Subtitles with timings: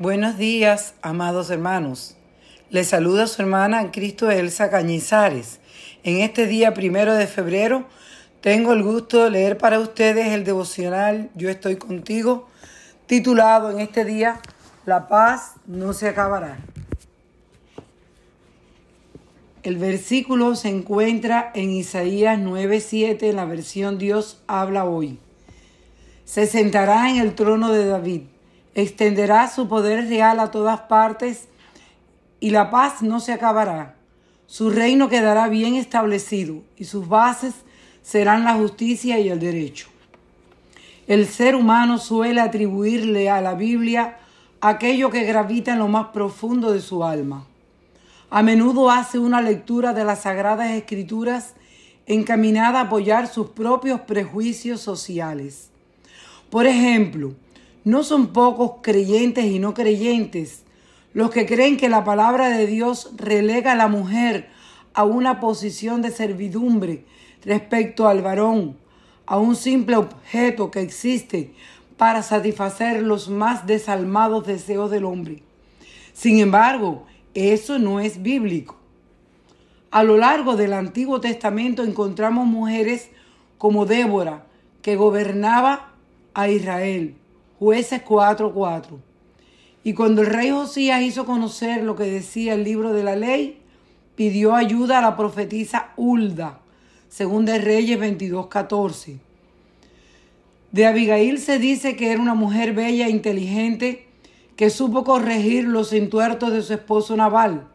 [0.00, 2.16] Buenos días, amados hermanos.
[2.70, 5.60] Les saluda su hermana en Cristo Elsa Cañizares.
[6.04, 7.84] En este día primero de febrero
[8.40, 12.48] tengo el gusto de leer para ustedes el devocional Yo estoy contigo,
[13.04, 14.40] titulado en este día
[14.86, 16.56] La paz no se acabará.
[19.62, 25.18] El versículo se encuentra en Isaías 9:7 en la versión Dios habla hoy.
[26.24, 28.22] Se sentará en el trono de David
[28.74, 31.48] extenderá su poder real a todas partes
[32.38, 33.96] y la paz no se acabará.
[34.46, 37.54] Su reino quedará bien establecido y sus bases
[38.02, 39.88] serán la justicia y el derecho.
[41.06, 44.18] El ser humano suele atribuirle a la Biblia
[44.60, 47.46] aquello que gravita en lo más profundo de su alma.
[48.30, 51.54] A menudo hace una lectura de las sagradas escrituras
[52.06, 55.70] encaminada a apoyar sus propios prejuicios sociales.
[56.48, 57.34] Por ejemplo,
[57.84, 60.64] no son pocos creyentes y no creyentes
[61.12, 64.48] los que creen que la palabra de Dios relega a la mujer
[64.94, 67.04] a una posición de servidumbre
[67.44, 68.76] respecto al varón,
[69.26, 71.52] a un simple objeto que existe
[71.96, 75.42] para satisfacer los más desalmados deseos del hombre.
[76.12, 78.76] Sin embargo, eso no es bíblico.
[79.90, 83.10] A lo largo del Antiguo Testamento encontramos mujeres
[83.58, 84.46] como Débora,
[84.82, 85.92] que gobernaba
[86.34, 87.16] a Israel,
[87.60, 88.98] Jueces 4:4.
[89.84, 93.60] Y cuando el rey Josías hizo conocer lo que decía el libro de la ley,
[94.16, 96.60] pidió ayuda a la profetisa Hulda,
[97.10, 99.18] según de Reyes 22:14.
[100.72, 104.06] De Abigail se dice que era una mujer bella e inteligente
[104.56, 107.66] que supo corregir los entuertos de su esposo Nabal.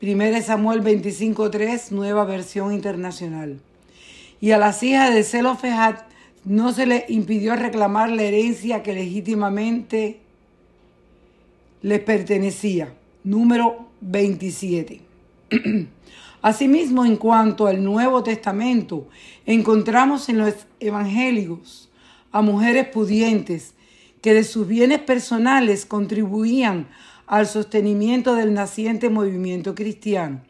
[0.00, 3.58] 1 Samuel 25:3, nueva versión internacional.
[4.40, 6.13] Y a las hijas de Zelofejat
[6.44, 10.20] no se le impidió reclamar la herencia que legítimamente
[11.82, 12.92] les pertenecía.
[13.24, 15.00] Número 27.
[16.42, 19.08] Asimismo, en cuanto al Nuevo Testamento,
[19.46, 21.88] encontramos en los evangélicos
[22.32, 23.72] a mujeres pudientes
[24.20, 26.88] que de sus bienes personales contribuían
[27.26, 30.42] al sostenimiento del naciente movimiento cristiano.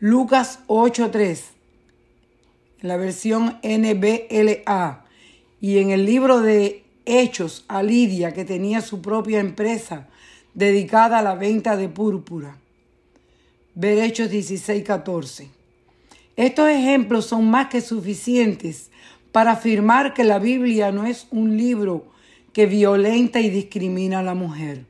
[0.00, 1.59] Lucas 8:3
[2.82, 5.04] en la versión NBLA
[5.60, 10.08] y en el libro de Hechos a Lidia, que tenía su propia empresa
[10.54, 12.56] dedicada a la venta de púrpura.
[13.74, 15.48] Ver Hechos 16-14.
[16.36, 18.90] Estos ejemplos son más que suficientes
[19.32, 22.06] para afirmar que la Biblia no es un libro
[22.52, 24.84] que violenta y discrimina a la mujer.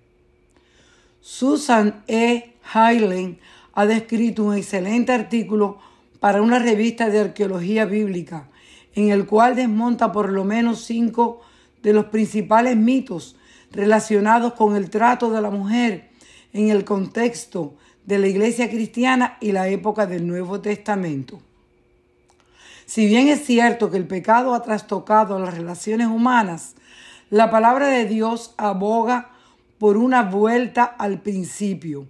[1.21, 2.55] Susan E.
[2.75, 3.39] Hyland
[3.75, 5.79] ha descrito un excelente artículo
[6.21, 8.49] para una revista de arqueología bíblica,
[8.95, 11.41] en el cual desmonta por lo menos cinco
[11.83, 13.37] de los principales mitos
[13.73, 16.11] relacionados con el trato de la mujer
[16.53, 21.41] en el contexto de la iglesia cristiana y la época del Nuevo Testamento.
[22.85, 26.75] Si bien es cierto que el pecado ha trastocado las relaciones humanas,
[27.31, 29.31] la palabra de Dios aboga
[29.79, 32.07] por una vuelta al principio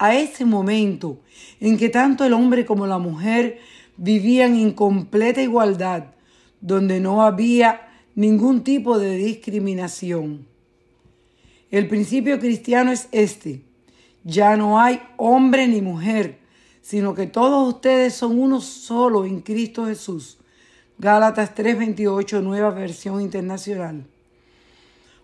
[0.00, 1.20] a ese momento
[1.60, 3.60] en que tanto el hombre como la mujer
[3.98, 6.14] vivían en completa igualdad,
[6.62, 10.46] donde no había ningún tipo de discriminación.
[11.70, 13.62] El principio cristiano es este.
[14.24, 16.38] Ya no hay hombre ni mujer,
[16.80, 20.38] sino que todos ustedes son uno solo en Cristo Jesús.
[20.96, 24.06] Gálatas 3:28, nueva versión internacional.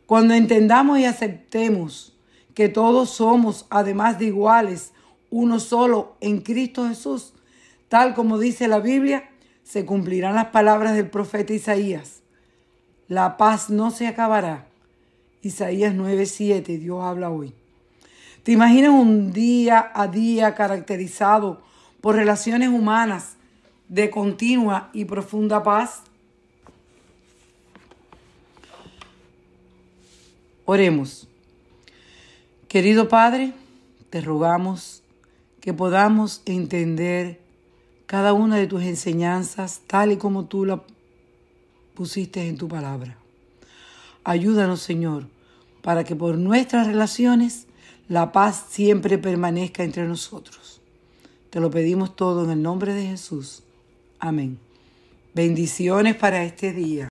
[0.04, 2.15] Cuando entendamos y aceptemos
[2.56, 4.92] que todos somos, además de iguales,
[5.28, 7.34] uno solo en Cristo Jesús,
[7.90, 9.28] tal como dice la Biblia,
[9.62, 12.22] se cumplirán las palabras del profeta Isaías.
[13.08, 14.68] La paz no se acabará.
[15.42, 17.52] Isaías 9:7, Dios habla hoy.
[18.42, 21.60] ¿Te imaginas un día a día caracterizado
[22.00, 23.36] por relaciones humanas
[23.90, 26.00] de continua y profunda paz?
[30.64, 31.28] Oremos.
[32.68, 33.52] Querido Padre,
[34.10, 35.02] te rogamos
[35.60, 37.40] que podamos entender
[38.06, 40.82] cada una de tus enseñanzas tal y como tú la
[41.94, 43.16] pusiste en tu palabra.
[44.24, 45.28] Ayúdanos, Señor,
[45.80, 47.66] para que por nuestras relaciones
[48.08, 50.80] la paz siempre permanezca entre nosotros.
[51.50, 53.62] Te lo pedimos todo en el nombre de Jesús.
[54.18, 54.58] Amén.
[55.34, 57.08] Bendiciones para este día.